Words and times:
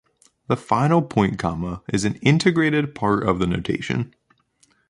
The 0.47 0.57
final 0.57 1.03
point-comma 1.03 1.83
is 1.93 2.05
an 2.05 2.15
integrated 2.23 2.95
part 2.95 3.21
of 3.21 3.37
the 3.37 3.45
notation. 3.45 4.15